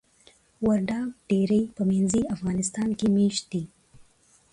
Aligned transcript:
وردګ 0.65 1.07
ډیری 1.29 1.61
په 1.75 1.81
منځني 1.89 2.23
افغانستان 2.35 2.89
کې 2.99 3.07
میشت 3.15 3.43
دي. 3.51 3.63